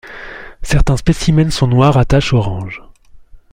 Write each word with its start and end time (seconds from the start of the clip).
Certains 0.63 0.97
spécimen 0.97 1.51
sont 1.51 1.67
noirs 1.67 1.95
à 1.99 2.05
taches 2.05 2.33
orange. 2.33 2.81